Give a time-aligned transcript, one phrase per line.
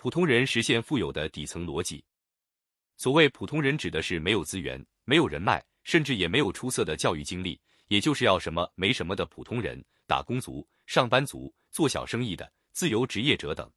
[0.00, 2.02] 普通人实现富有的底层逻辑。
[2.96, 13.70] 所谓普通人，指的是没有资源、没有人脉，甚至也没有出色的教育经历，也就是要什么没什么的普通人、打工族、上班族、做小生意的、自由职业者等。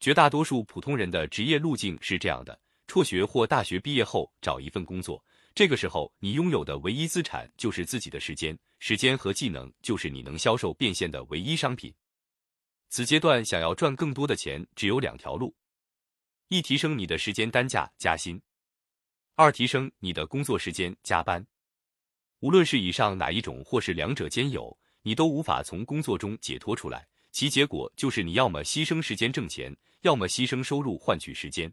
[0.00, 5.24] 绝大多数普通人的职业路径是这样的：辍学或大学毕业后找一份工作。
[5.54, 11.90] 这个时候，你拥有的唯一资产就是自己的时间，时间和技能就是你能销售变现的唯一商品。
[12.94, 15.56] 此阶段想要赚更多的钱，只有两条路：
[16.48, 18.38] 一提升你的时间单价加薪；
[19.34, 21.42] 二提升你的工作时间加班。
[22.40, 27.08] 无论是以上哪一种，或是两者兼有，你都无法从工作中解脱出来。
[27.30, 31.72] 其结果就是你要么牺牲时间挣钱，要么牺牲收入换取时间。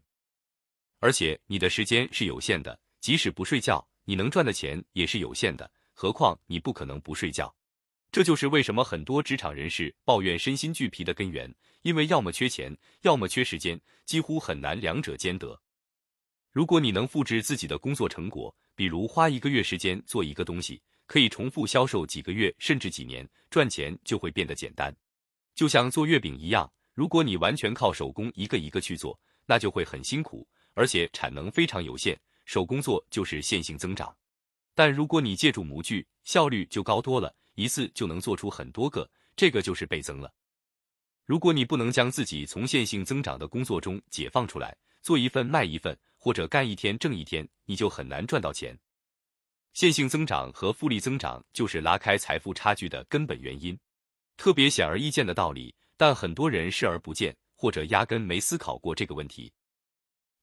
[1.00, 2.80] 而且你的时间是有限的。
[3.02, 5.70] 即使不睡觉，你能赚的钱也是有限的。
[5.92, 7.54] 何况你不可能不睡觉，
[8.12, 11.54] 这就是为什么很多职场人士抱怨身心俱疲的根源。
[11.82, 15.58] 因为要么缺钱，要么缺时间，几乎很难两者兼得。
[16.52, 24.94] 如果你能复制自己的工作成果，比如花一个月时间做一个东西，可以重复销售几个月甚至几年，赚钱就会变得简单。
[25.54, 32.18] 就像做月饼一样，如果你完全靠手工一个一个去做，那就会很辛苦，而且产能非常有限。
[32.44, 34.14] 手工做就是线性增长，
[34.74, 40.32] 但如果你借助模具，效率就高多了，一次就能做出很多个，这个就是倍增了。
[41.26, 48.76] 如果你不能将自己从线性增长的工作中解放出来，做一份卖一份，或者干一天挣一天，你就很难赚到钱。
[49.74, 53.78] 线性增长和复利增长就是拉开财富差距的根本原因，
[54.36, 59.52] 特别显而易见的道理，但很多人视而不见，或者压根没思考过这个问题。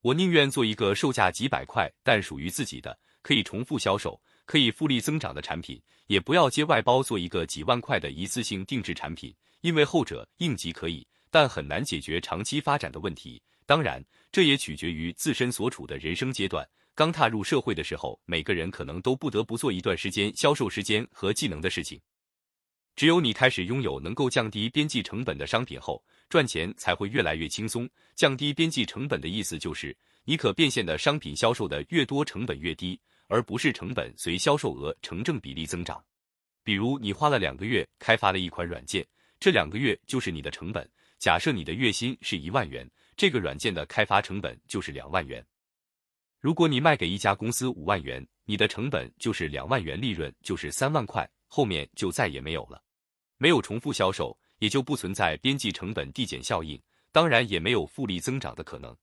[0.02, 9.32] 我宁愿做一个售价几百块但属于自己的、可以重复销售、可以复利增长的产品，也不要接外包做一个几万块的一次性定制产品，
[9.62, 13.40] 因为后者应急可以，但很难解决长期发展的问题。
[13.66, 16.68] 当然，这也取决于自身所处的人生阶段。
[16.96, 22.00] 刚踏入社会的时候，每个人可能都不得不做一段时间销售时间和技能的事情。
[22.96, 27.88] 只有你开始拥有能够降低边际成本的商品后，赚钱才会越来越轻松。
[28.16, 36.04] 降低边际成本的意思就是，你可变现的商品销售的越多，成本越低，而不是成本随销售额成正比例增长。
[36.64, 39.06] 比如，你花了两个月开发了一款软件，
[39.40, 40.90] 这两个月就是你的成本。
[41.18, 45.46] 假设你的月薪是一万元，这个软件的开发成本就是两万元。
[46.40, 52.84] 如果你卖给一家公司五万元，你的成本就是两万元，利润就是三万块，后面就再也没有了。
[53.38, 56.80] 没有重复销售，也就不存在边际成本递减效应，
[57.12, 58.96] 当然也没有复利增长的可能。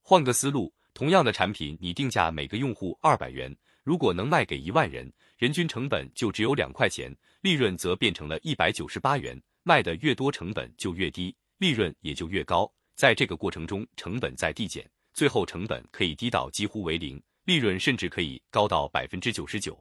[0.00, 9.40] 换个思路，同样的产品，你定价每个用户二百元，如果能卖给一万人，人均成本就只有两块钱，利润则变成了一百九十八元。
[9.62, 12.68] 卖的越多，成本就越低，利润也就越高。
[12.96, 19.78] 在这个过程中，成本在递减，最后成本可以低到几乎为零，利润甚至可以高到百分之九十九。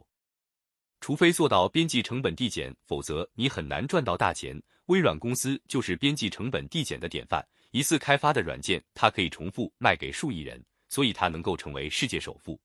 [1.02, 4.62] 除非做到边际成本递减，否则你很难赚到大钱。
[4.86, 7.44] 微软公司就是边际成本递减的典范。
[7.72, 12.60] 一次开发的软件，它可以重复卖给数亿人，所以它能够成为世界首富。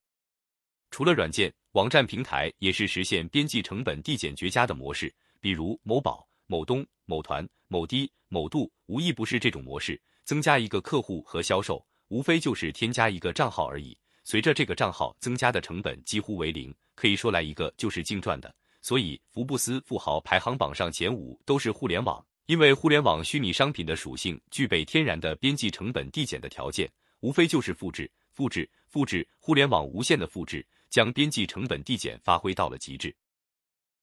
[0.91, 5.12] 除了软件，网站平台也是实现边际成本递减绝佳的模式。
[5.41, 10.00] 比如某宝、某东、某团、某滴、某度，无一不是这种模式。
[10.25, 13.97] 增加一个客户和销售，无非就是添加一个账号而已。
[14.22, 16.72] 随着这个账号增加的成本几乎为零。
[16.94, 26.88] 可以说来一个就是净赚的，所以福布斯富豪排行榜上前五都是互联网，因为互联网虚拟商品的属性具备天然的边际成本递减的条件，
[27.22, 33.15] 无非就是复制、复制、复制，互联网无限的复制，将边际成本递减发挥到了极致。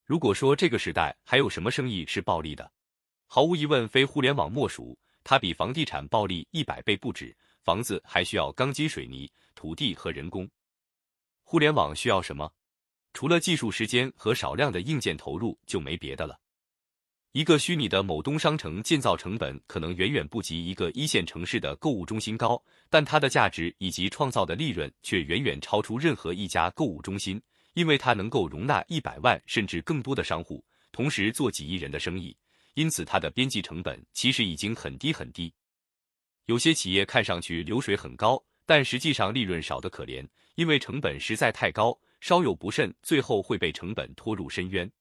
[0.06, 2.72] 如果说这个时代还有什么生意是暴利的，
[3.28, 10.50] 毫无疑问非互联网莫属，它比房地产暴利一百倍不止，房子还需要钢筋水泥、土地和人工，
[11.44, 12.50] 互联网需要什么？
[13.12, 16.40] 除了技术、时间和少量的硬件投入，就没别的了。
[17.34, 22.59] 一个虚拟的某东商城建造成本可能远远不及一个一线城市的购物中心高，
[22.90, 27.40] 但它的价值以及创造的利润却远远超出任何一家购物中心，
[27.76, 32.35] 因为它能够容纳一百万甚至更多的商户，同时做几亿人的生意，
[32.73, 35.53] 因此它的边际成本其实已经很低很低。
[36.47, 41.96] 有些企业看上去流水很高，但实际上利润少得可怜，因为成本实在太高。
[42.22, 44.91] 稍有不慎，最后会被成本拖入深渊。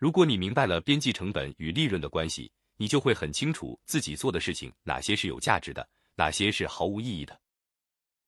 [0.00, 7.38] 如果你明白了边际成本与利润的关系，你就会很清楚自己做的事情哪些是有价值的，哪些是毫无意义的。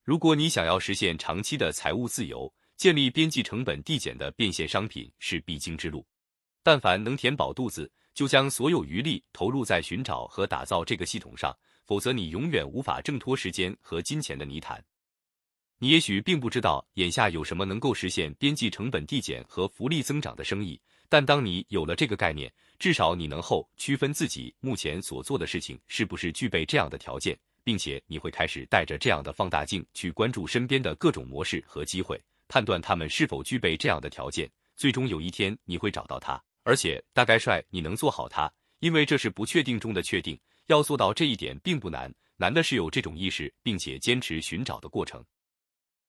[0.04, 6.06] 如果你想要实现长期的财务自由，建立边际成本递减的变现商品是必经之路。
[6.62, 11.56] 但凡能填饱肚子，就将所有余力投入在寻找和打造这个系统上。
[11.84, 14.82] 否则你永远无法挣脱时间和金钱的泥潭。
[15.78, 20.80] 你也许并不知道眼下有什么能够实现边际成本递减和福利增长的生意，
[21.12, 32.18] 但当你有了这个概念，至少你能后区分自己目前所做的事情是不是具备这样的条件，并且你会开始带着这样的放大镜去关注身边的各种模式和机会，
[32.48, 34.50] 判断他们是否具备这样的条件。
[34.74, 38.50] 最终有一天你会找到它，而且大概率你能做好它，
[38.80, 40.40] 因为这是不确定中的确定。
[40.68, 45.22] 要做到这一点并不难，难的是有这种意识，并且坚持寻找的过程。